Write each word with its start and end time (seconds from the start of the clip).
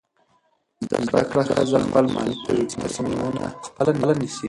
زده 1.07 1.21
کړه 1.29 1.41
ښځه 1.49 1.77
خپل 1.85 2.05
مالي 2.15 2.35
تصمیمونه 2.83 3.43
پخپله 3.75 4.13
نیسي. 4.19 4.39